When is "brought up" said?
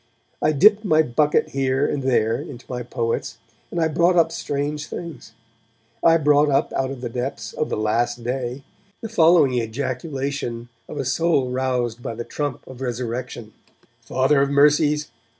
3.87-4.31, 6.17-6.73